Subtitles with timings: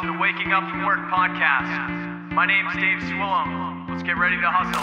[0.00, 2.32] to the Waking Up from Work podcast.
[2.32, 3.86] My name's Dave Swillam.
[3.90, 4.80] Let's get ready to hustle.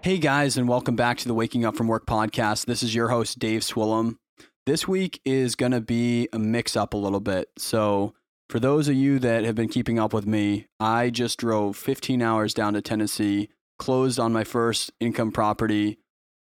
[0.00, 2.66] Hey guys, and welcome back to the Waking Up from Work podcast.
[2.66, 4.14] This is your host, Dave Swillum.
[4.68, 7.48] This week is going to be a mix up a little bit.
[7.56, 8.12] So,
[8.50, 12.20] for those of you that have been keeping up with me, I just drove 15
[12.20, 16.00] hours down to Tennessee, closed on my first income property,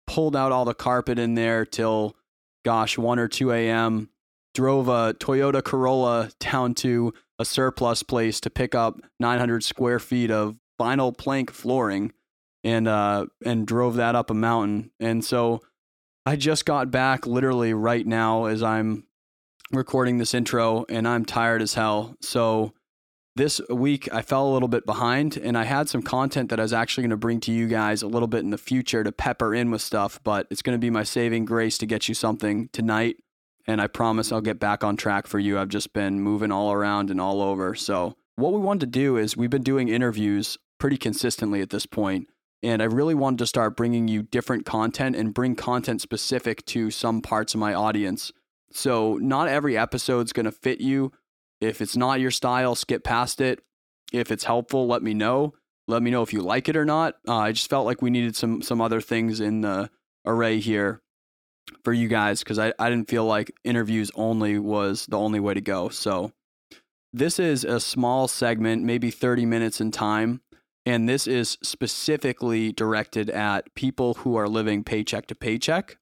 [0.05, 2.15] pulled out all the carpet in there till,
[2.63, 4.11] gosh, 1 or 2 a.m.,
[4.53, 10.29] drove a Toyota Corolla down to a surplus place to pick up 900 square feet
[10.29, 12.13] of vinyl plank flooring
[12.63, 14.91] and uh and drove that up a mountain.
[14.99, 15.61] And so
[16.25, 19.05] I just got back literally right now as I'm
[19.71, 22.15] recording this intro and I'm tired as hell.
[22.21, 22.73] So
[23.35, 26.63] this week I fell a little bit behind and I had some content that I
[26.63, 29.11] was actually going to bring to you guys a little bit in the future to
[29.11, 32.13] pepper in with stuff, but it's going to be my saving grace to get you
[32.13, 33.15] something tonight
[33.65, 35.57] and I promise I'll get back on track for you.
[35.57, 37.73] I've just been moving all around and all over.
[37.73, 41.85] So what we wanted to do is we've been doing interviews pretty consistently at this
[41.85, 42.27] point
[42.63, 46.91] and I really wanted to start bringing you different content and bring content specific to
[46.91, 48.31] some parts of my audience.
[48.71, 51.11] So, not every episode's going to fit you.
[51.59, 53.61] If it's not your style, skip past it.
[54.13, 55.53] If it's helpful, let me know.
[55.87, 57.15] Let me know if you like it or not.
[57.27, 59.89] Uh, I just felt like we needed some some other things in the
[60.25, 61.01] array here
[61.83, 65.53] for you guys because I, I didn't feel like interviews only was the only way
[65.53, 65.89] to go.
[65.89, 66.31] So,
[67.11, 70.41] this is a small segment, maybe 30 minutes in time
[70.85, 75.97] and this is specifically directed at people who are living paycheck to paycheck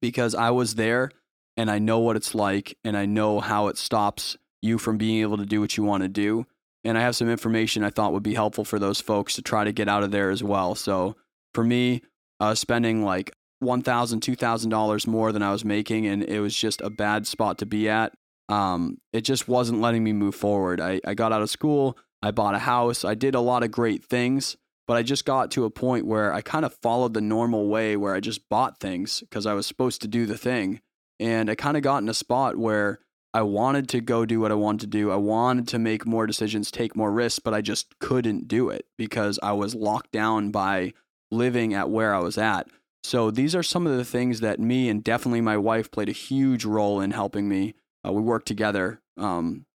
[0.00, 1.10] because I was there
[1.56, 5.20] and I know what it's like and I know how it stops you from being
[5.20, 6.46] able to do what you want to do.
[6.84, 9.64] And I have some information I thought would be helpful for those folks to try
[9.64, 10.74] to get out of there as well.
[10.74, 11.16] So
[11.52, 12.02] for me,
[12.40, 13.32] was spending like
[13.62, 17.66] $1,000, $2,000 more than I was making, and it was just a bad spot to
[17.66, 18.12] be at.
[18.48, 20.80] Um, it just wasn't letting me move forward.
[20.80, 21.96] I, I got out of school.
[22.24, 23.04] I bought a house.
[23.04, 24.56] I did a lot of great things,
[24.88, 27.98] but I just got to a point where I kind of followed the normal way
[27.98, 30.80] where I just bought things because I was supposed to do the thing.
[31.20, 33.00] And I kind of got in a spot where
[33.34, 35.10] I wanted to go do what I wanted to do.
[35.10, 38.86] I wanted to make more decisions, take more risks, but I just couldn't do it
[38.96, 40.94] because I was locked down by
[41.30, 42.68] living at where I was at.
[43.02, 46.12] So these are some of the things that me and definitely my wife played a
[46.12, 47.74] huge role in helping me.
[48.02, 49.66] Uh, we worked together um,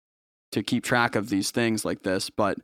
[0.51, 2.57] to keep track of these things like this, but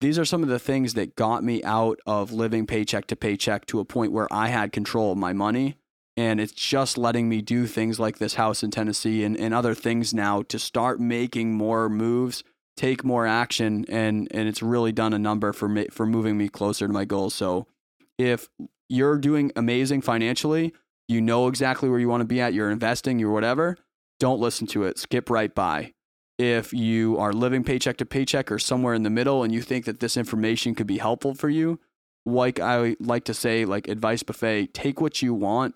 [0.00, 3.66] these are some of the things that got me out of living paycheck to paycheck
[3.66, 5.76] to a point where I had control of my money.
[6.16, 9.74] And it's just letting me do things like this house in Tennessee and, and other
[9.74, 12.42] things now to start making more moves,
[12.76, 16.48] take more action, and and it's really done a number for me, for moving me
[16.48, 17.34] closer to my goals.
[17.34, 17.68] So
[18.18, 18.48] if
[18.88, 20.74] you're doing amazing financially,
[21.06, 23.76] you know exactly where you want to be at, you're investing, you're whatever,
[24.18, 24.98] don't listen to it.
[24.98, 25.94] Skip right by
[26.38, 29.84] if you are living paycheck to paycheck or somewhere in the middle and you think
[29.86, 31.80] that this information could be helpful for you,
[32.24, 35.74] like I like to say, like advice buffet, take what you want.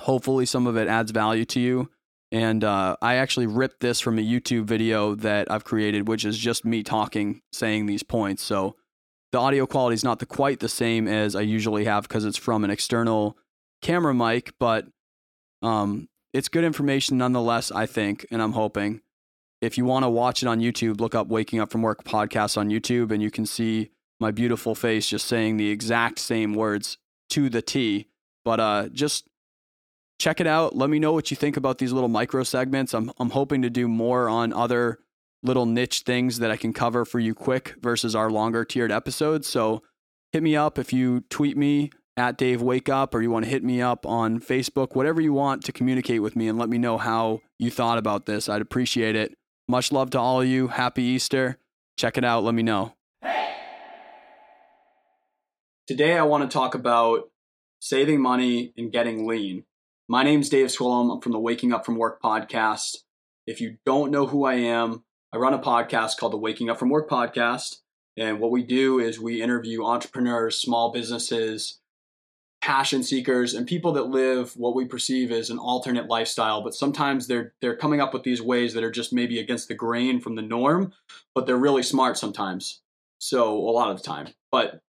[0.00, 1.90] Hopefully, some of it adds value to you.
[2.30, 6.38] And uh, I actually ripped this from a YouTube video that I've created, which is
[6.38, 8.42] just me talking, saying these points.
[8.42, 8.76] So
[9.32, 12.38] the audio quality is not the, quite the same as I usually have because it's
[12.38, 13.36] from an external
[13.82, 14.86] camera mic, but
[15.60, 19.02] um, it's good information nonetheless, I think, and I'm hoping
[19.62, 22.58] if you want to watch it on YouTube, look up Waking Up from Work podcast
[22.58, 26.98] on YouTube and you can see my beautiful face just saying the exact same words
[27.30, 28.08] to the T.
[28.44, 29.28] But uh, just
[30.18, 30.74] check it out.
[30.74, 32.92] Let me know what you think about these little micro segments.
[32.92, 34.98] I'm, I'm hoping to do more on other
[35.44, 39.46] little niche things that I can cover for you quick versus our longer tiered episodes.
[39.46, 39.82] So
[40.32, 43.50] hit me up if you tweet me at Dave Wake Up or you want to
[43.50, 46.78] hit me up on Facebook, whatever you want to communicate with me and let me
[46.78, 48.48] know how you thought about this.
[48.48, 49.36] I'd appreciate it.
[49.68, 50.68] Much love to all of you.
[50.68, 51.58] Happy Easter.
[51.96, 52.44] Check it out.
[52.44, 52.94] Let me know.
[55.86, 57.30] Today, I want to talk about
[57.80, 59.64] saving money and getting lean.
[60.08, 61.12] My name's Dave Swillum.
[61.12, 62.98] I'm from the Waking Up from Work podcast.
[63.46, 66.78] If you don't know who I am, I run a podcast called the Waking Up
[66.78, 67.76] from Work podcast.
[68.16, 71.80] And what we do is we interview entrepreneurs, small businesses,
[72.62, 77.26] passion seekers and people that live what we perceive as an alternate lifestyle but sometimes
[77.26, 80.36] they're they're coming up with these ways that are just maybe against the grain from
[80.36, 80.92] the norm
[81.34, 82.80] but they're really smart sometimes
[83.18, 84.80] so a lot of the time but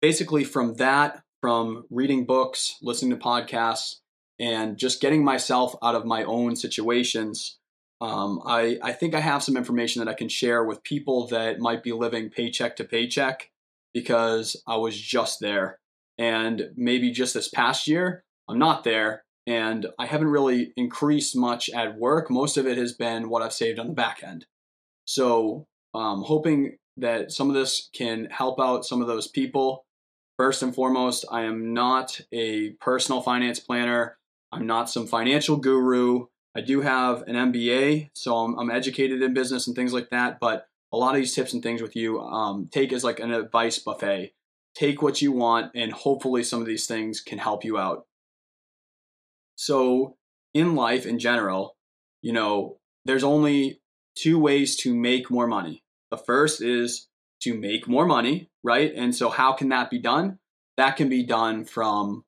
[0.00, 3.96] basically from that from reading books listening to podcasts
[4.38, 7.58] and just getting myself out of my own situations.
[8.00, 11.58] Um, I, I think I have some information that I can share with people that
[11.58, 13.50] might be living paycheck to paycheck
[13.92, 15.80] because I was just there.
[16.18, 21.70] And maybe just this past year, I'm not there and I haven't really increased much
[21.70, 22.30] at work.
[22.30, 24.44] Most of it has been what I've saved on the back end.
[25.06, 29.86] So, um, hoping that some of this can help out some of those people.
[30.36, 34.18] First and foremost, I am not a personal finance planner.
[34.52, 36.26] I'm not some financial guru.
[36.54, 40.40] I do have an MBA, so I'm, I'm educated in business and things like that.
[40.40, 43.32] But a lot of these tips and things with you um, take as like an
[43.32, 44.34] advice buffet.
[44.74, 48.06] Take what you want, and hopefully, some of these things can help you out.
[49.56, 50.16] So,
[50.54, 51.76] in life in general,
[52.22, 53.80] you know, there's only
[54.14, 55.82] two ways to make more money.
[56.10, 57.08] The first is
[57.42, 58.92] to make more money, right?
[58.94, 60.38] And so, how can that be done?
[60.76, 62.24] That can be done from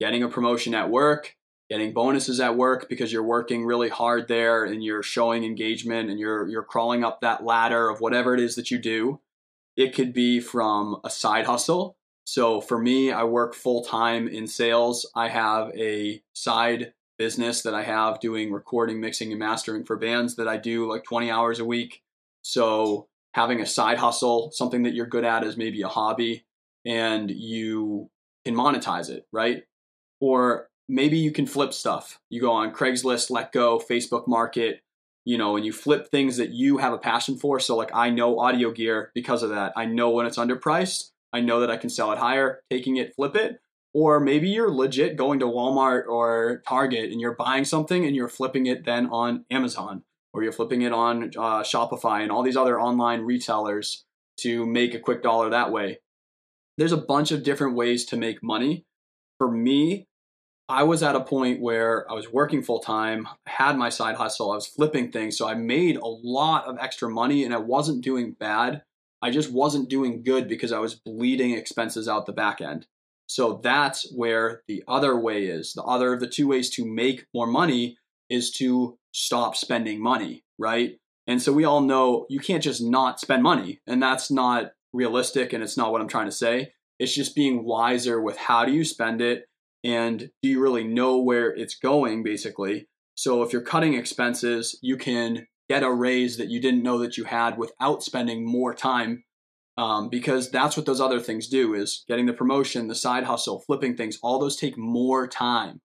[0.00, 1.36] getting a promotion at work,
[1.70, 6.18] getting bonuses at work because you're working really hard there and you're showing engagement and
[6.18, 9.20] you're you're crawling up that ladder of whatever it is that you do.
[9.76, 11.96] It could be from a side hustle.
[12.24, 15.10] So for me, I work full time in sales.
[15.14, 20.36] I have a side business that I have doing recording, mixing, and mastering for bands
[20.36, 22.02] that I do like 20 hours a week.
[22.42, 26.44] So having a side hustle, something that you're good at is maybe a hobby
[26.84, 28.10] and you
[28.44, 29.62] can monetize it, right?
[30.20, 32.20] Or maybe you can flip stuff.
[32.28, 34.82] You go on Craigslist, Letgo, Facebook Market,
[35.24, 37.60] you know, and you flip things that you have a passion for.
[37.60, 39.72] So, like, I know audio gear because of that.
[39.76, 41.10] I know when it's underpriced.
[41.32, 43.60] I know that I can sell it higher, taking it, flip it.
[43.94, 48.28] Or maybe you're legit going to Walmart or Target and you're buying something and you're
[48.28, 50.02] flipping it then on Amazon
[50.32, 54.04] or you're flipping it on uh, Shopify and all these other online retailers
[54.38, 55.98] to make a quick dollar that way.
[56.78, 58.86] There's a bunch of different ways to make money.
[59.36, 60.06] For me,
[60.68, 64.52] I was at a point where I was working full time, had my side hustle,
[64.52, 65.36] I was flipping things.
[65.36, 68.82] So I made a lot of extra money and I wasn't doing bad.
[69.20, 72.86] I just wasn't doing good because I was bleeding expenses out the back end.
[73.26, 75.72] So that's where the other way is.
[75.72, 77.96] The other of the two ways to make more money
[78.28, 80.98] is to stop spending money, right?
[81.26, 85.52] And so we all know you can't just not spend money, and that's not realistic
[85.52, 86.72] and it's not what I'm trying to say.
[86.98, 89.46] It's just being wiser with how do you spend it
[89.84, 92.88] and do you really know where it's going basically.
[93.14, 97.16] So if you're cutting expenses, you can get a raise that you didn't know that
[97.16, 99.24] you had without spending more time
[99.76, 103.60] um, because that's what those other things do is getting the promotion the side hustle
[103.60, 105.80] flipping things all those take more time.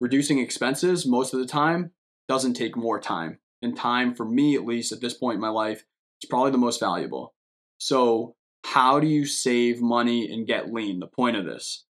[0.00, 1.92] Reducing expenses most of the time
[2.28, 5.48] doesn't take more time and time for me at least at this point in my
[5.48, 5.84] life
[6.22, 7.34] is probably the most valuable.
[7.78, 8.34] So
[8.64, 10.98] how do you save money and get lean?
[10.98, 11.84] The point of this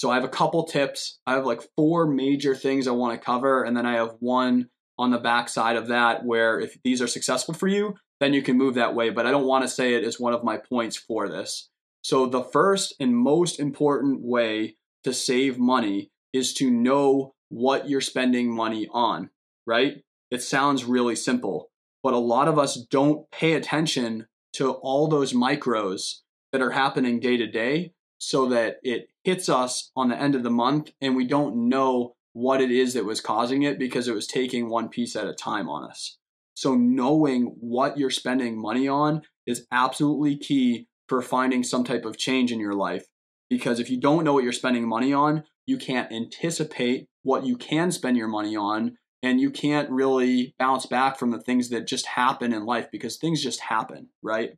[0.00, 3.24] so i have a couple tips i have like four major things i want to
[3.24, 4.68] cover and then i have one
[4.98, 8.56] on the backside of that where if these are successful for you then you can
[8.56, 10.96] move that way but i don't want to say it as one of my points
[10.96, 11.70] for this
[12.02, 18.00] so the first and most important way to save money is to know what you're
[18.00, 19.30] spending money on,
[19.66, 20.02] right?
[20.30, 21.70] It sounds really simple,
[22.02, 26.20] but a lot of us don't pay attention to all those micros
[26.52, 30.42] that are happening day to day so that it hits us on the end of
[30.42, 34.14] the month and we don't know what it is that was causing it because it
[34.14, 36.18] was taking one piece at a time on us.
[36.54, 42.18] So, knowing what you're spending money on is absolutely key for finding some type of
[42.18, 43.06] change in your life.
[43.48, 47.56] Because if you don't know what you're spending money on, you can't anticipate what you
[47.56, 51.86] can spend your money on and you can't really bounce back from the things that
[51.86, 54.50] just happen in life because things just happen, right?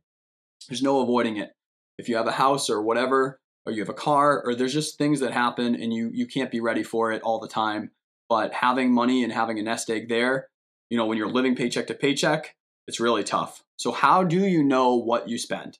[0.67, 1.51] There's no avoiding it.
[1.97, 4.97] If you have a house or whatever, or you have a car, or there's just
[4.97, 7.91] things that happen and you you can't be ready for it all the time.
[8.29, 10.49] But having money and having a nest egg there,
[10.89, 12.55] you know, when you're living paycheck to paycheck,
[12.87, 13.63] it's really tough.
[13.77, 15.77] So how do you know what you spend?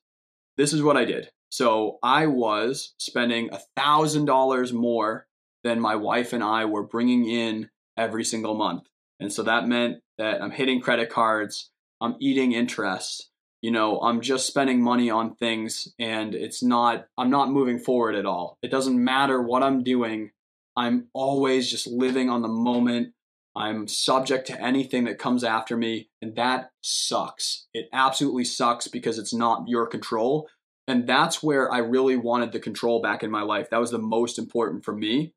[0.58, 1.30] This is what I did.
[1.50, 5.28] So I was spending a thousand dollars more
[5.64, 8.88] than my wife and I were bringing in every single month.
[9.20, 11.70] And so that meant that I'm hitting credit cards,
[12.02, 13.30] I'm eating interest,
[13.64, 18.14] you know, I'm just spending money on things and it's not, I'm not moving forward
[18.14, 18.60] at all.
[18.62, 20.30] It doesn't matter what I'm doing.
[20.78, 23.14] I'm always just living on the moment.
[23.56, 27.68] I'm subject to anything that comes after me, and that sucks.
[27.72, 30.50] It absolutely sucks because it's not your control.
[30.88, 33.70] And that's where I really wanted the control back in my life.
[33.70, 35.34] That was the most important for me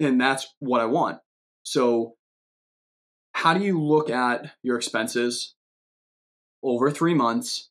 [0.00, 1.18] and that's what I want.
[1.62, 2.14] So,
[3.32, 5.54] how do you look at your expenses
[6.62, 7.70] over three months?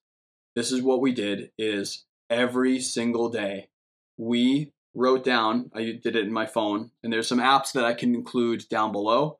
[0.56, 3.70] This is what we did: is every single day
[4.18, 7.94] we wrote down, I did it in my phone, and there's some apps that I
[7.94, 9.40] can include down below,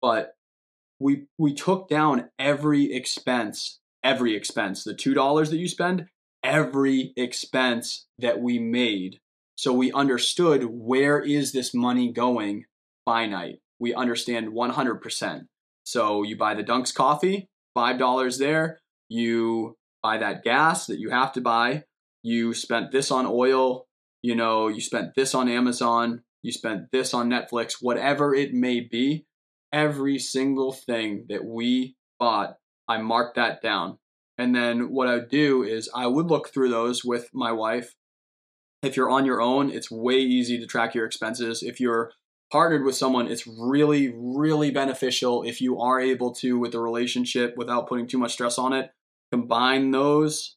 [0.00, 0.34] but
[1.00, 6.06] we we took down every expense, every expense, the $2 that you spend,
[6.42, 9.20] every expense that we made.
[9.56, 12.64] So we understood where is this money going
[13.04, 13.60] finite.
[13.78, 15.46] We understand 100%.
[15.84, 18.78] So you buy the Dunks coffee, $5 there,
[19.12, 21.84] you buy that gas that you have to buy,
[22.22, 23.86] you spent this on oil,
[24.22, 28.80] you know, you spent this on Amazon, you spent this on Netflix, whatever it may
[28.80, 29.26] be,
[29.72, 32.56] every single thing that we bought,
[32.88, 33.98] I marked that down.
[34.38, 37.94] And then what I would do is I would look through those with my wife.
[38.82, 41.62] If you're on your own, it's way easy to track your expenses.
[41.62, 42.12] If you're
[42.50, 47.54] partnered with someone, it's really, really beneficial if you are able to, with the relationship,
[47.56, 48.90] without putting too much stress on it,
[49.32, 50.56] combine those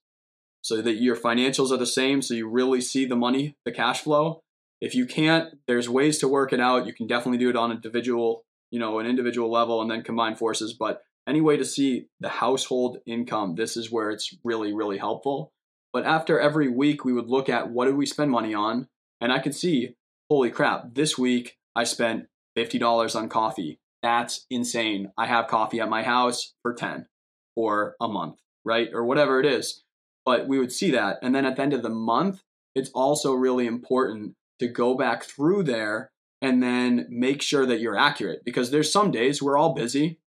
[0.62, 4.01] so that your financials are the same so you really see the money, the cash
[4.01, 4.41] flow.
[4.82, 6.86] If you can't, there's ways to work it out.
[6.86, 10.36] You can definitely do it on individual, you know, an individual level and then combine
[10.36, 14.98] forces, but any way to see the household income, this is where it's really really
[14.98, 15.51] helpful.
[15.94, 18.88] But after every week we would look at what did we spend money on
[19.22, 19.96] and I could see,
[20.29, 22.25] holy crap, this week I spent
[22.58, 23.79] $50 on coffee.
[24.03, 25.12] That's insane.
[25.17, 27.08] I have coffee at my house for 10
[27.55, 28.36] for a month,
[28.66, 28.90] right?
[28.94, 29.84] Or whatever it is
[30.26, 31.20] but we would see that.
[31.22, 32.42] And then at the end of the month,
[32.74, 37.98] it's also really important to go back through there and then make sure that you're
[37.98, 40.20] accurate because there's some days we're all busy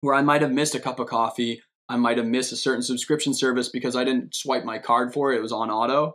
[0.00, 1.62] where I might have missed a cup of coffee.
[1.88, 5.32] I might have missed a certain subscription service because I didn't swipe my card for
[5.32, 5.38] it.
[5.38, 6.14] It was on auto.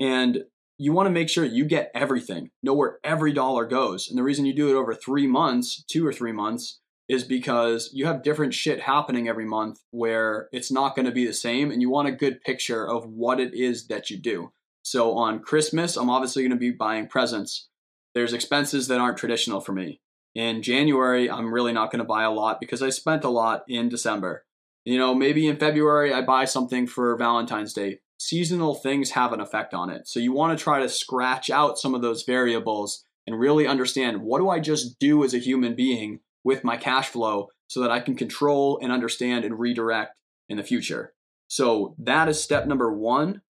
[0.00, 0.44] And
[0.76, 4.08] you want to make sure you get everything, know where every dollar goes.
[4.08, 7.90] And the reason you do it over three months, two or three months, is because
[7.92, 11.70] you have different shit happening every month where it's not going to be the same
[11.70, 14.52] and you want a good picture of what it is that you do.
[14.82, 17.68] So on Christmas, I'm obviously going to be buying presents.
[18.14, 20.00] There's expenses that aren't traditional for me.
[20.34, 23.64] In January, I'm really not going to buy a lot because I spent a lot
[23.68, 24.44] in December.
[24.84, 28.00] You know, maybe in February I buy something for Valentine's Day.
[28.18, 30.08] Seasonal things have an effect on it.
[30.08, 34.22] So you want to try to scratch out some of those variables and really understand
[34.22, 37.90] what do I just do as a human being with my cash flow so that
[37.90, 40.16] I can control and understand and redirect
[40.48, 41.12] in the future.
[41.48, 43.42] So that is step number one.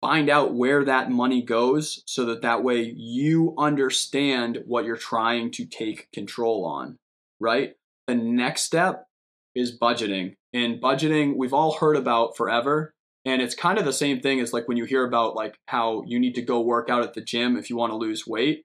[0.00, 5.50] Find out where that money goes so that that way you understand what you're trying
[5.52, 6.96] to take control on,
[7.40, 7.74] right?
[8.06, 9.06] The next step
[9.54, 10.34] is budgeting.
[10.54, 12.92] And budgeting, we've all heard about forever.
[13.24, 16.04] And it's kind of the same thing as like when you hear about like how
[16.06, 18.64] you need to go work out at the gym if you want to lose weight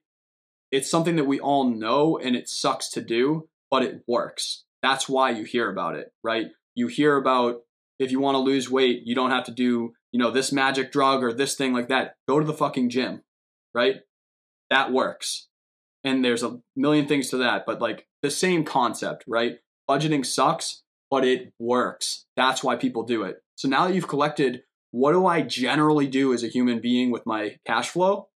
[0.74, 4.64] it's something that we all know and it sucks to do, but it works.
[4.82, 6.46] That's why you hear about it, right?
[6.74, 7.60] You hear about
[8.00, 10.90] if you want to lose weight, you don't have to do, you know, this magic
[10.90, 12.14] drug or this thing like that.
[12.26, 13.22] Go to the fucking gym,
[13.72, 14.00] right?
[14.70, 15.46] That works.
[16.02, 19.58] And there's a million things to that, but like the same concept, right?
[19.88, 22.26] Budgeting sucks, but it works.
[22.36, 23.36] That's why people do it.
[23.54, 27.26] So now that you've collected what do I generally do as a human being with
[27.26, 28.28] my cash flow?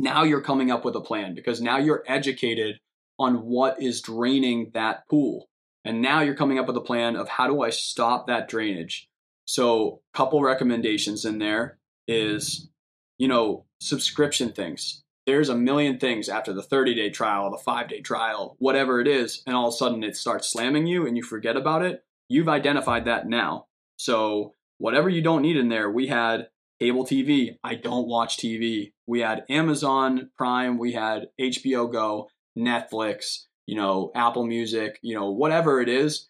[0.00, 2.80] Now you're coming up with a plan because now you're educated
[3.18, 5.48] on what is draining that pool.
[5.84, 9.08] And now you're coming up with a plan of how do I stop that drainage.
[9.44, 12.70] So, couple recommendations in there is,
[13.18, 15.02] you know, subscription things.
[15.26, 19.08] There's a million things after the 30 day trial, the five day trial, whatever it
[19.08, 22.04] is, and all of a sudden it starts slamming you and you forget about it.
[22.28, 23.66] You've identified that now.
[23.96, 26.48] So, whatever you don't need in there, we had
[26.80, 27.56] cable TV.
[27.62, 28.92] I don't watch TV.
[29.06, 35.30] We had Amazon Prime, we had HBO Go, Netflix, you know, Apple Music, you know,
[35.30, 36.28] whatever it is.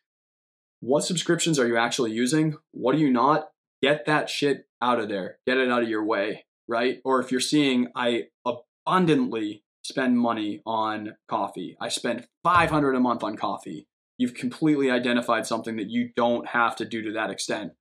[0.81, 2.57] What subscriptions are you actually using?
[2.73, 3.51] What are you not?
[3.83, 5.39] Get that shit out of there.
[5.47, 7.01] Get it out of your way, right?
[7.05, 11.77] Or if you're seeing I abundantly spend money on coffee.
[11.81, 13.87] I spend 500 a month on coffee.
[14.19, 17.73] You've completely identified something that you don't have to do to that extent.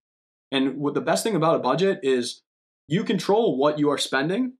[0.51, 2.41] And what the best thing about a budget is
[2.89, 4.53] you control what you are spending.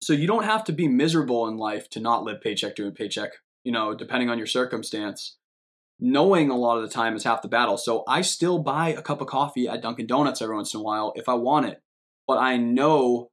[0.00, 3.32] So you don't have to be miserable in life to not live paycheck to paycheck,
[3.62, 5.36] you know, depending on your circumstance.
[6.00, 7.76] Knowing a lot of the time is half the battle.
[7.76, 10.82] So I still buy a cup of coffee at Dunkin' Donuts every once in a
[10.82, 11.82] while if I want it.
[12.26, 13.30] But I know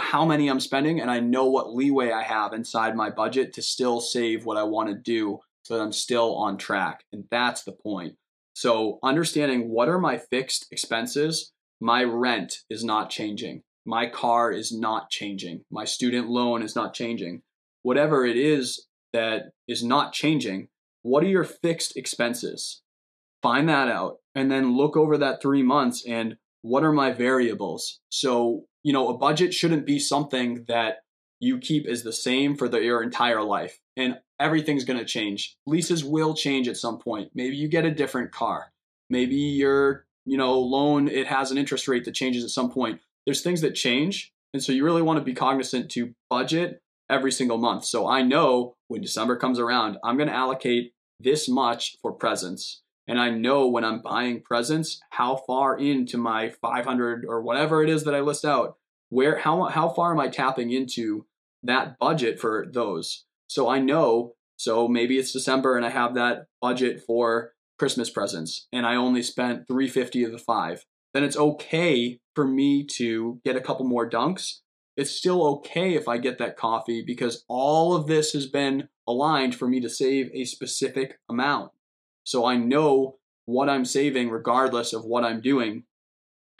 [0.00, 3.62] how many I'm spending and I know what leeway I have inside my budget to
[3.62, 7.04] still save what I want to do so that I'm still on track.
[7.12, 8.16] And that's the point.
[8.54, 13.64] So understanding what are my fixed expenses my rent is not changing.
[13.84, 15.64] My car is not changing.
[15.68, 17.42] My student loan is not changing.
[17.82, 20.68] Whatever it is that is not changing,
[21.02, 22.82] what are your fixed expenses?
[23.42, 27.98] Find that out and then look over that three months and what are my variables?
[28.10, 30.98] So, you know, a budget shouldn't be something that
[31.40, 33.80] you keep is the same for the, your entire life.
[33.96, 35.56] And everything's going to change.
[35.66, 37.32] Leases will change at some point.
[37.34, 38.70] Maybe you get a different car.
[39.10, 43.00] Maybe your, you know, loan it has an interest rate that changes at some point.
[43.26, 47.32] There's things that change, and so you really want to be cognizant to budget every
[47.32, 47.84] single month.
[47.84, 52.82] So I know when December comes around, I'm going to allocate this much for presents.
[53.08, 57.90] And I know when I'm buying presents how far into my 500 or whatever it
[57.90, 58.76] is that I list out,
[59.10, 61.26] where how how far am I tapping into
[61.62, 63.24] that budget for those?
[63.48, 68.68] So I know, so maybe it's December and I have that budget for Christmas presents
[68.72, 70.86] and I only spent 350 of the 5.
[71.14, 74.60] Then it's okay for me to get a couple more dunks.
[74.96, 79.56] It's still okay if I get that coffee because all of this has been aligned
[79.56, 81.72] for me to save a specific amount.
[82.22, 85.82] So I know what I'm saving regardless of what I'm doing.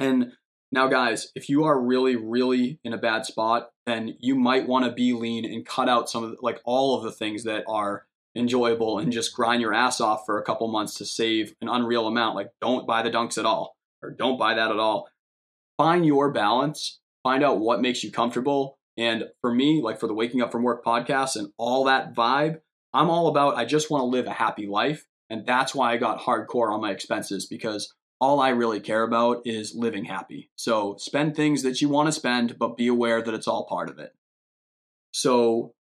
[0.01, 0.33] And
[0.73, 4.87] now, guys, if you are really, really in a bad spot, then you might want
[4.87, 8.07] to be lean and cut out some of like all of the things that are
[8.35, 12.07] enjoyable and just grind your ass off for a couple months to save an unreal
[12.07, 12.37] amount.
[12.37, 15.09] Like, don't buy the dunks at all, or don't buy that at all.
[15.77, 18.79] Find your balance, find out what makes you comfortable.
[18.97, 22.61] And for me, like for the Waking Up from Work podcast and all that vibe,
[22.93, 25.07] I'm all about I just want to live a happy life.
[25.31, 29.43] And that's why I got hardcore on my expenses because all I really care about
[29.47, 30.51] is living happy.
[30.57, 33.89] So spend things that you want to spend, but be aware that it's all part
[33.89, 34.15] of it.
[35.11, 35.73] So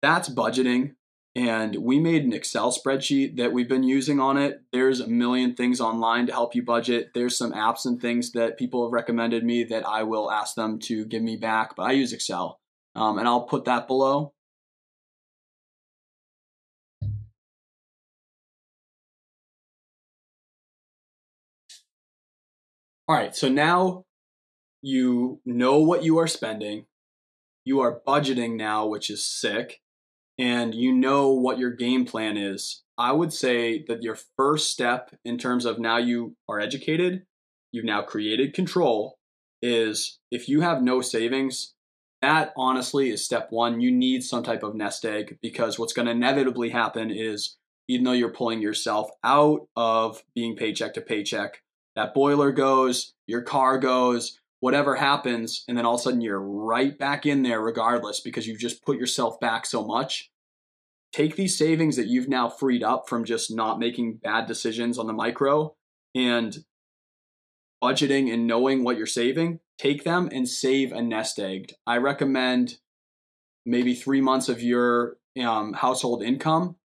[0.00, 0.94] that's budgeting.
[1.34, 4.62] And we made an Excel spreadsheet that we've been using on it.
[4.70, 7.12] There's a million things online to help you budget.
[7.14, 10.78] There's some apps and things that people have recommended me that I will ask them
[10.80, 12.60] to give me back, but I use Excel.
[12.94, 14.34] Um, and I'll put that below.
[23.08, 24.04] All right, so now
[24.80, 26.86] you know what you are spending.
[27.64, 29.81] You are budgeting now, which is sick,
[30.38, 32.82] and you know what your game plan is.
[32.98, 37.24] I would say that your first step in terms of now you are educated,
[37.72, 39.18] you've now created control,
[39.60, 41.74] is if you have no savings,
[42.20, 43.80] that honestly is step one.
[43.80, 47.56] You need some type of nest egg because what's going to inevitably happen is
[47.88, 51.62] even though you're pulling yourself out of being paycheck to paycheck,
[51.96, 56.40] that boiler goes, your car goes, whatever happens, and then all of a sudden you're
[56.40, 60.30] right back in there regardless because you've just put yourself back so much.
[61.12, 65.08] Take these savings that you've now freed up from just not making bad decisions on
[65.08, 65.74] the micro
[66.14, 66.58] and
[67.82, 71.74] budgeting and knowing what you're saving, take them and save a nest egg.
[71.84, 72.76] I recommend
[73.66, 76.76] maybe three months of your um, household income.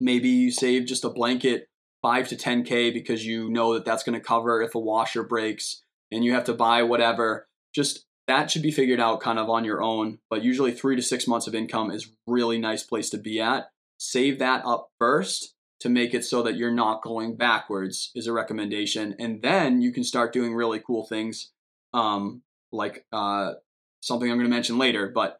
[0.00, 1.68] Maybe you save just a blanket
[2.00, 5.82] five to 10K because you know that that's going to cover if a washer breaks
[6.12, 7.48] and you have to buy whatever.
[7.74, 10.18] Just that should be figured out kind of on your own.
[10.30, 13.66] But usually three to six months of income is really nice place to be at.
[13.98, 18.32] Save that up first to make it so that you're not going backwards is a
[18.32, 19.16] recommendation.
[19.18, 21.50] And then you can start doing really cool things
[21.92, 23.54] um, like uh,
[24.00, 25.10] something I'm going to mention later.
[25.12, 25.38] But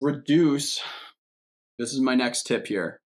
[0.00, 0.80] reduce,
[1.78, 3.00] this is my next tip here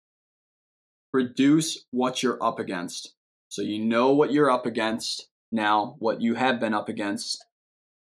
[1.14, 3.16] reduce what you're up against.
[3.50, 7.46] So you know what you're up against now, what you have been up against.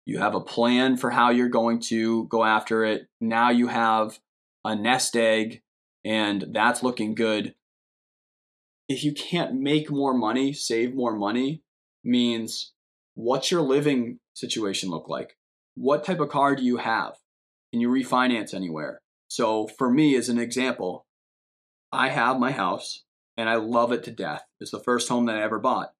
[0.05, 3.07] You have a plan for how you're going to go after it.
[3.21, 4.19] Now you have
[4.63, 5.61] a nest egg,
[6.03, 7.55] and that's looking good.
[8.89, 11.61] If you can't make more money, save more money,
[12.03, 12.73] means
[13.15, 15.37] what's your living situation look like?
[15.75, 17.15] What type of car do you have?
[17.71, 19.01] Can you refinance anywhere?
[19.27, 21.05] So, for me, as an example,
[21.91, 23.03] I have my house
[23.35, 24.43] and I love it to death.
[24.59, 25.93] It's the first home that I ever bought.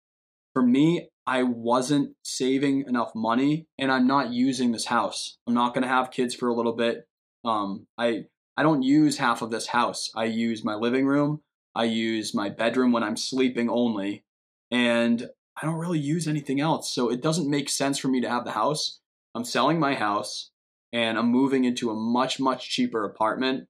[0.54, 5.38] For me, I wasn't saving enough money and I'm not using this house.
[5.46, 7.06] I'm not going to have kids for a little bit.
[7.44, 8.24] Um, I
[8.56, 10.10] I don't use half of this house.
[10.16, 11.42] I use my living room.
[11.76, 14.24] I use my bedroom when I'm sleeping only,
[14.72, 15.30] and
[15.62, 16.92] I don't really use anything else.
[16.92, 19.00] So it doesn't make sense for me to have the house.
[19.36, 20.50] I'm selling my house
[20.92, 23.68] and I'm moving into a much much cheaper apartment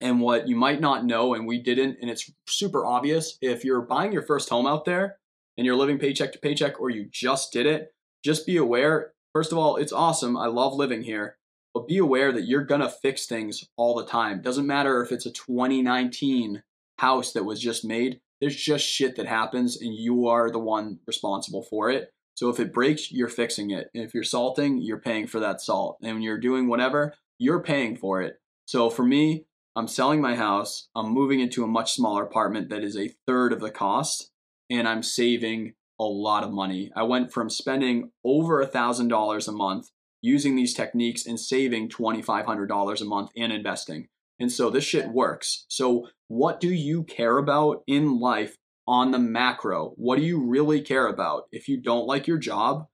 [0.00, 3.80] and what you might not know, and we didn't, and it's super obvious if you're
[3.80, 5.16] buying your first home out there
[5.56, 9.12] and you're living paycheck to paycheck or you just did it, just be aware.
[9.32, 10.36] First of all, it's awesome.
[10.36, 11.36] I love living here,
[11.74, 14.42] but be aware that you're going to fix things all the time.
[14.42, 16.62] Doesn't matter if it's a 2019
[16.98, 20.98] house that was just made, there's just shit that happens and you are the one
[21.06, 22.10] responsible for it.
[22.34, 23.90] So if it breaks, you're fixing it.
[23.94, 25.96] And if you're salting, you're paying for that salt.
[26.02, 28.40] And when you're doing whatever, you're paying for it.
[28.66, 30.88] So for me, I'm selling my house.
[30.94, 34.30] I'm moving into a much smaller apartment that is a third of the cost,
[34.70, 36.90] and I'm saving a lot of money.
[36.94, 39.88] I went from spending over a thousand dollars a month
[40.22, 44.08] using these techniques and saving $2,500 a month in investing.
[44.38, 45.64] And so this shit works.
[45.68, 49.92] So, what do you care about in life on the macro?
[49.96, 51.44] What do you really care about?
[51.52, 52.86] If you don't like your job,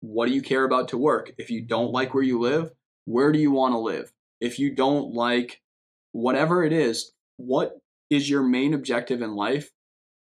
[0.00, 1.32] what do you care about to work?
[1.36, 2.70] If you don't like where you live,
[3.04, 4.12] where do you want to live?
[4.40, 5.60] If you don't like
[6.12, 9.70] whatever it is, what is your main objective in life?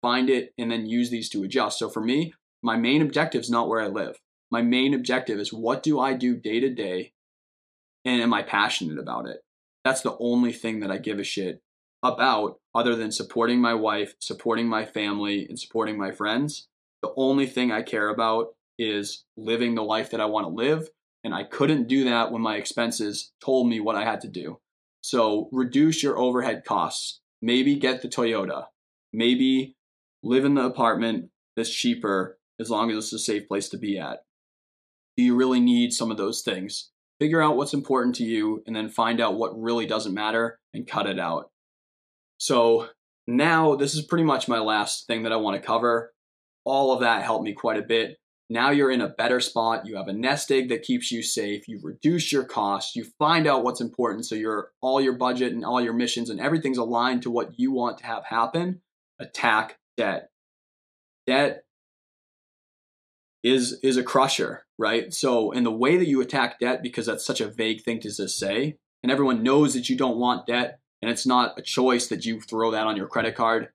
[0.05, 1.79] Find it and then use these to adjust.
[1.79, 4.19] So for me, my main objective is not where I live.
[4.51, 7.13] My main objective is what do I do day to day
[8.05, 9.37] and am I passionate about it?
[9.83, 11.63] That's the only thing that I give a shit
[12.03, 16.67] about other than supporting my wife, supporting my family, and supporting my friends.
[17.01, 20.87] The only thing I care about is living the life that I want to live.
[21.23, 24.59] And I couldn't do that when my expenses told me what I had to do.
[25.01, 27.21] So reduce your overhead costs.
[27.41, 28.65] Maybe get the Toyota.
[29.11, 29.75] Maybe
[30.25, 33.97] live in the apartment that's cheaper as long as it's a safe place to be
[33.97, 34.19] at.
[35.15, 36.91] Do you really need some of those things?
[37.19, 40.87] Figure out what's important to you and then find out what really doesn't matter and
[40.87, 41.51] cut it out.
[42.37, 42.89] So
[43.27, 46.11] now this is pretty much my last thing that I want to cover.
[46.65, 48.17] All of that helped me quite a bit.
[48.49, 49.85] Now you're in a better spot.
[49.85, 51.67] You have a nest egg that keeps you safe.
[51.67, 52.95] You reduce your costs.
[52.95, 54.25] You find out what's important.
[54.25, 57.71] So your all your budget and all your missions and everything's aligned to what you
[57.71, 58.81] want to have happen.
[59.19, 60.29] Attack debt.
[61.27, 61.63] Debt
[63.43, 65.13] is is a crusher, right?
[65.13, 68.11] So in the way that you attack debt, because that's such a vague thing to
[68.11, 72.07] just say, and everyone knows that you don't want debt, and it's not a choice
[72.07, 73.69] that you throw that on your credit card.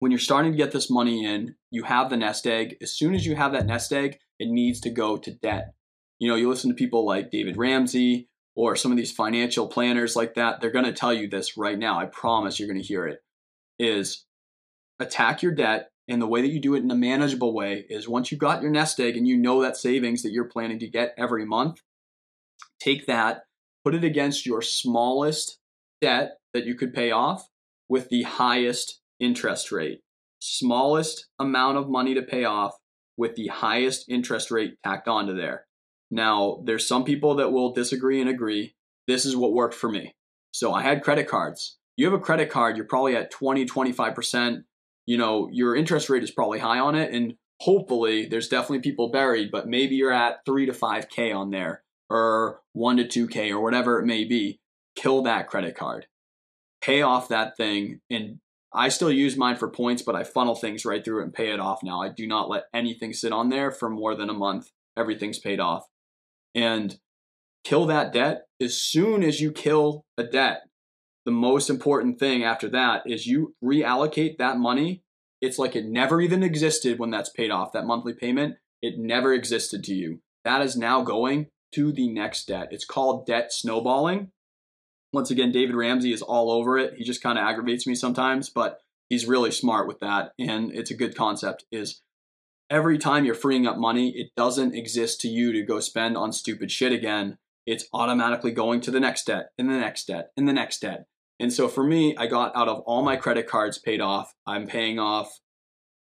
[0.00, 2.76] When you're starting to get this money in, you have the nest egg.
[2.80, 5.74] As soon as you have that nest egg, it needs to go to debt.
[6.18, 10.16] You know, you listen to people like David Ramsey or some of these financial planners
[10.16, 11.98] like that, they're going to tell you this right now.
[11.98, 13.22] I promise you're going to hear it.
[13.78, 14.26] Is
[15.00, 18.08] attack your debt and the way that you do it in a manageable way is
[18.08, 20.88] once you've got your nest egg and you know that savings that you're planning to
[20.88, 21.80] get every month,
[22.80, 23.44] take that,
[23.84, 25.58] put it against your smallest
[26.00, 27.48] debt that you could pay off
[27.88, 30.00] with the highest interest rate.
[30.40, 32.74] Smallest amount of money to pay off
[33.16, 35.66] with the highest interest rate tacked onto there.
[36.10, 38.74] Now, there's some people that will disagree and agree.
[39.06, 40.14] This is what worked for me.
[40.50, 41.78] So I had credit cards.
[41.96, 44.64] You have a credit card, you're probably at 20, 25%
[45.10, 47.12] you know, your interest rate is probably high on it.
[47.12, 51.82] And hopefully there's definitely people buried, but maybe you're at three to 5K on there
[52.08, 54.60] or one to 2K or whatever it may be.
[54.94, 56.06] Kill that credit card,
[56.80, 58.00] pay off that thing.
[58.08, 58.38] And
[58.72, 61.58] I still use mine for points, but I funnel things right through and pay it
[61.58, 62.00] off now.
[62.00, 64.68] I do not let anything sit on there for more than a month.
[64.96, 65.86] Everything's paid off.
[66.54, 67.00] And
[67.64, 70.60] kill that debt as soon as you kill a debt
[71.24, 75.02] the most important thing after that is you reallocate that money.
[75.40, 78.56] It's like it never even existed when that's paid off, that monthly payment.
[78.82, 80.20] It never existed to you.
[80.44, 82.68] That is now going to the next debt.
[82.70, 84.30] It's called debt snowballing.
[85.12, 86.94] Once again, David Ramsey is all over it.
[86.94, 90.32] He just kind of aggravates me sometimes, but he's really smart with that.
[90.38, 92.00] And it's a good concept is
[92.70, 96.32] every time you're freeing up money, it doesn't exist to you to go spend on
[96.32, 97.38] stupid shit again.
[97.66, 101.04] It's automatically going to the next debt and the next debt and the next debt.
[101.38, 104.34] And so for me, I got out of all my credit cards paid off.
[104.46, 105.40] I'm paying off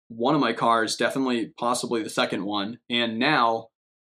[0.09, 2.79] one of my cars, definitely possibly the second one.
[2.89, 3.69] And now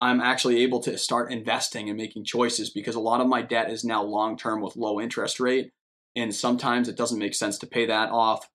[0.00, 3.70] I'm actually able to start investing and making choices because a lot of my debt
[3.70, 5.72] is now long term with low interest rate.
[6.14, 8.48] And sometimes it doesn't make sense to pay that off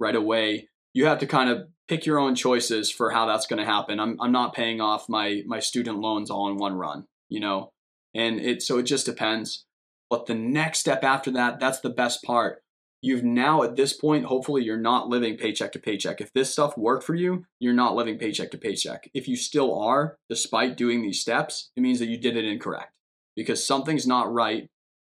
[0.00, 0.68] right away.
[0.94, 4.00] You have to kind of pick your own choices for how that's going to happen.
[4.00, 7.72] I'm, I'm not paying off my, my student loans all in one run, you know?
[8.14, 9.64] And it, so it just depends.
[10.10, 12.62] But the next step after that, that's the best part.
[13.00, 16.20] You've now, at this point, hopefully, you're not living paycheck to paycheck.
[16.20, 19.08] If this stuff worked for you, you're not living paycheck to paycheck.
[19.14, 22.92] If you still are, despite doing these steps, it means that you did it incorrect
[23.36, 24.68] because something's not right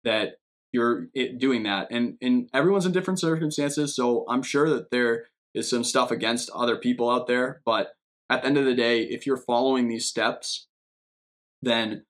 [0.06, 0.36] that
[0.72, 1.88] you're doing that.
[1.92, 3.96] And, and everyone's in different circumstances.
[3.96, 7.62] So I'm sure that there is some stuff against other people out there.
[7.66, 7.94] But
[8.30, 10.68] at the end of the day, if you're following these steps,
[11.62, 12.06] then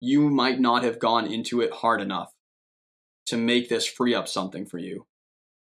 [0.00, 2.32] you might not have gone into it hard enough
[3.26, 5.06] to make this free up something for you.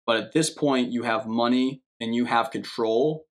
[0.06, 3.26] But at this point, you have money and you have control.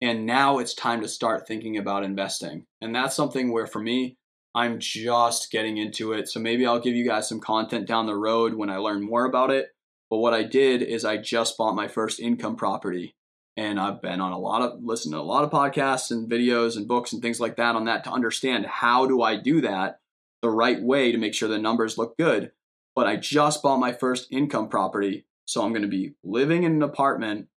[0.00, 2.66] And now it's time to start thinking about investing.
[2.80, 4.16] And that's something where for me,
[4.54, 6.28] I'm just getting into it.
[6.28, 9.24] So maybe I'll give you guys some content down the road when I learn more
[9.24, 9.68] about it.
[10.10, 13.14] But what I did is I just bought my first income property.
[13.56, 16.76] And I've been on a lot of listened to a lot of podcasts and videos
[16.76, 19.98] and books and things like that on that to understand how do I do that
[20.42, 22.52] the right way to make sure the numbers look good.
[22.94, 25.26] But I just bought my first income property.
[25.44, 27.48] So I'm going to be living in an apartment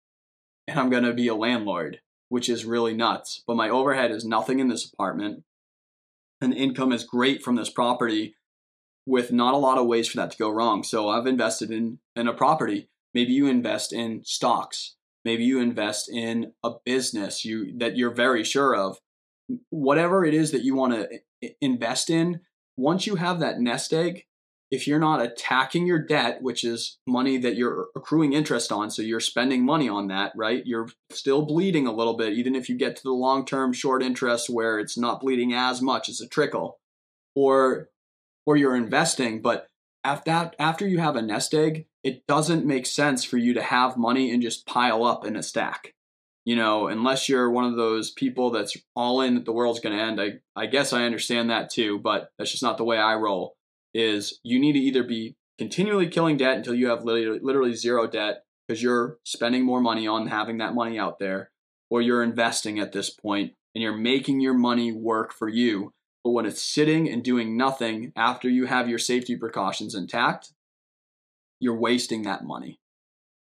[0.68, 3.44] and I'm going to be a landlord, which is really nuts.
[3.46, 5.44] But my overhead is nothing in this apartment.
[6.42, 8.36] and the income is great from this property
[9.06, 10.84] with not a lot of ways for that to go wrong.
[10.84, 12.90] So I've invested in in a property.
[13.14, 14.96] Maybe you invest in stocks.
[15.24, 18.98] Maybe you invest in a business you that you're very sure of.
[19.70, 21.20] Whatever it is that you want to
[21.60, 22.42] invest in,
[22.82, 24.26] once you have that nest egg,
[24.72, 29.02] if you're not attacking your debt, which is money that you're accruing interest on, so
[29.02, 30.66] you're spending money on that, right?
[30.66, 34.02] You're still bleeding a little bit, even if you get to the long term short
[34.02, 36.80] interest where it's not bleeding as much as a trickle,
[37.36, 37.90] or
[38.46, 39.42] or you're investing.
[39.42, 39.68] But
[40.04, 43.62] after that, after you have a nest egg, it doesn't make sense for you to
[43.62, 45.94] have money and just pile up in a stack.
[46.44, 49.96] You know, unless you're one of those people that's all in that the world's going
[49.96, 50.20] to end.
[50.20, 53.56] I I guess I understand that too, but that's just not the way I roll
[53.94, 58.08] is you need to either be continually killing debt until you have literally, literally zero
[58.08, 61.52] debt because you're spending more money on having that money out there,
[61.90, 65.92] or you're investing at this point and you're making your money work for you.
[66.24, 70.54] But when it's sitting and doing nothing after you have your safety precautions intact,
[71.60, 72.80] you're wasting that money.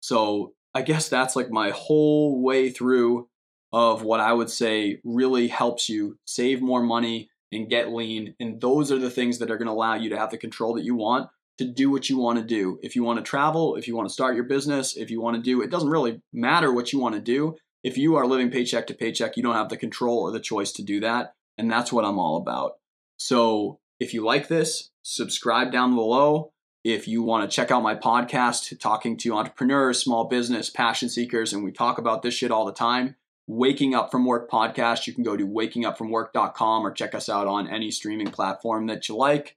[0.01, 3.29] So I guess that's like my whole way through
[3.73, 8.35] of what I would say really helps you save more money and get lean.
[8.41, 10.75] And those are the things that are going to allow you to have the control
[10.75, 11.29] that you want
[11.59, 12.79] to do what you want to do.
[12.83, 15.37] If you want to travel, if you want to start your business, if you want
[15.37, 17.57] to do, it doesn't really matter what you want to do.
[17.83, 20.73] If you are living paycheck to paycheck, you don't have the control or the choice
[20.73, 21.35] to do that.
[21.59, 22.73] And that's what I'm all about.
[23.17, 26.53] So if you like this, subscribe down below.
[26.83, 31.53] If you want to check out my podcast, talking to entrepreneurs, small business, passion seekers,
[31.53, 33.17] and we talk about this shit all the time,
[33.47, 35.07] Waking Up From Work podcast.
[35.07, 39.17] You can go to wakingupfromwork.com or check us out on any streaming platform that you
[39.17, 39.57] like.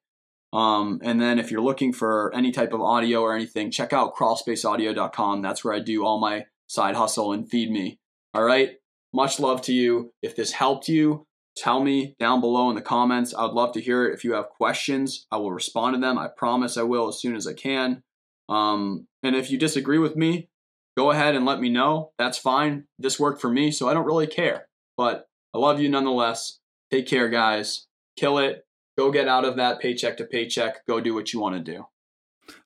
[0.51, 4.15] Um, and then if you're looking for any type of audio or anything, check out
[4.15, 5.41] crawlspaceaudio.com.
[5.41, 7.99] That's where I do all my side hustle and feed me.
[8.33, 8.75] All right.
[9.13, 10.11] Much love to you.
[10.21, 13.33] If this helped you, tell me down below in the comments.
[13.33, 14.13] I would love to hear it.
[14.13, 16.17] If you have questions, I will respond to them.
[16.17, 18.03] I promise I will as soon as I can.
[18.49, 20.49] Um, and if you disagree with me,
[20.97, 22.11] go ahead and let me know.
[22.17, 22.85] That's fine.
[22.99, 24.67] This worked for me, so I don't really care.
[24.97, 26.59] But I love you nonetheless.
[26.91, 27.87] Take care, guys.
[28.17, 28.65] Kill it.
[28.97, 30.85] Go get out of that paycheck to paycheck.
[30.85, 31.85] Go do what you want to do.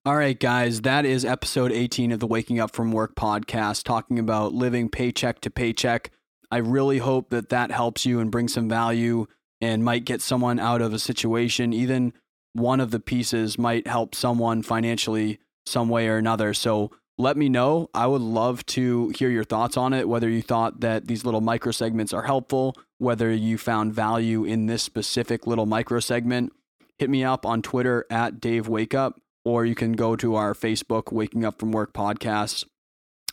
[0.06, 4.18] All right, guys, that is episode 18 of the Waking Up from Work podcast, talking
[4.20, 6.12] about living paycheck to paycheck.
[6.52, 9.28] I really hope that that helps you and brings some value
[9.60, 11.74] and might get someone out of a situation.
[11.74, 12.14] Even
[12.54, 16.54] one of the pieces might help someone financially some way or another.
[16.54, 17.90] So let me know.
[17.94, 21.42] I would love to hear your thoughts on it, whether you thought that these little
[21.42, 26.54] micro segments are helpful, whether you found value in this specific little micro segment.
[27.00, 30.54] Hit me up on Twitter at Dave Wake Up, or you can go to our
[30.54, 32.66] Facebook Waking Up from Work podcast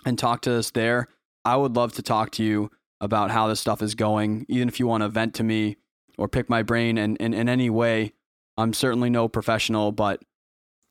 [0.05, 1.09] and talk to us there.
[1.45, 2.71] I would love to talk to you
[3.05, 5.77] about how this stuff is going, even if you want to vent to me
[6.19, 8.13] or pick my brain and in, in any way.
[8.57, 10.23] I'm certainly no professional, but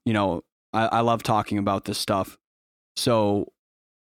[0.06, 2.38] you know, I, I love talking about this stuff.
[2.95, 3.52] So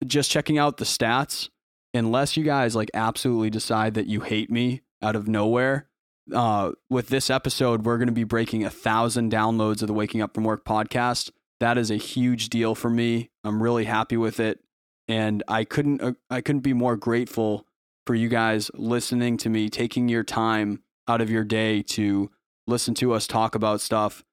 [0.05, 1.49] just checking out the stats,
[1.93, 5.88] unless you guys like absolutely decide that you hate me out of nowhere,
[6.33, 10.23] uh, with this episode, we're going to be breaking a thousand downloads of the Waking
[10.23, 11.31] Up from Work podcast.
[11.61, 13.31] That is a huge deal for me.
[13.45, 14.61] I'm really happy with it,
[15.07, 17.67] and I couldn't uh, I couldn't be more grateful
[18.07, 22.31] for you guys listening to me, taking your time out of your day to
[22.67, 24.25] listen to us talk about stuff.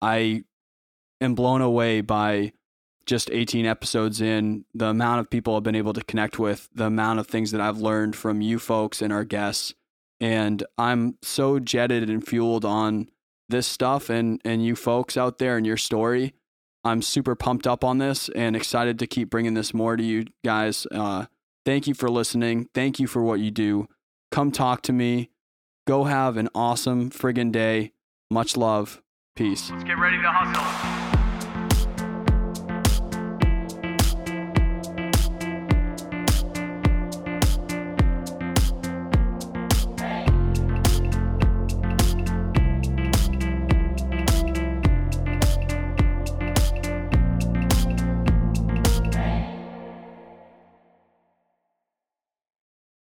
[0.00, 0.44] I
[1.20, 2.52] am blown away by
[3.06, 6.86] just 18 episodes in, the amount of people I've been able to connect with, the
[6.86, 9.74] amount of things that I've learned from you folks and our guests.
[10.20, 13.10] And I'm so jetted and fueled on
[13.48, 16.34] this stuff and, and you folks out there and your story.
[16.82, 20.26] I'm super pumped up on this and excited to keep bringing this more to you
[20.44, 20.86] guys.
[20.90, 21.26] Uh,
[21.64, 22.68] thank you for listening.
[22.74, 23.88] Thank you for what you do.
[24.30, 25.30] Come talk to me.
[25.86, 27.92] Go have an awesome friggin' day.
[28.30, 29.02] Much love.
[29.36, 29.70] Peace.
[29.70, 31.13] Let's get ready to hustle.